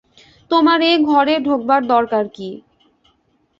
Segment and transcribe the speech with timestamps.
[0.51, 2.49] তোমার এ ঘরে ঢোকবার দরকার কী?